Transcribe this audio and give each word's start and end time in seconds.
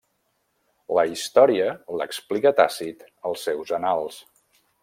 La 0.99 1.03
història 1.09 1.69
l'explica 2.01 2.55
Tàcit 2.63 3.07
als 3.33 3.47
seus 3.51 3.79
Annals. 3.81 4.21